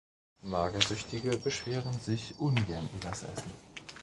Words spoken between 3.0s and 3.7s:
Essen.